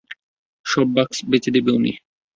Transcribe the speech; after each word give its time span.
সব 0.65 0.87
বাক্স 0.95 1.17
বেচে 1.29 1.49
দিবে 1.55 1.71
উনি। 1.71 1.91